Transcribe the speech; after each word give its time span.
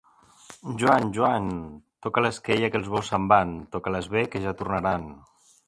Joan, 0.83 1.11
Joan, 1.17 1.49
toca 2.07 2.23
l'esquella 2.27 2.71
que 2.75 2.81
els 2.85 2.89
bous 2.95 3.13
se'n 3.13 3.29
van; 3.35 3.55
toca-les 3.77 4.11
bé, 4.17 4.27
que 4.33 4.45
ja 4.49 4.59
tornaran. 4.63 5.09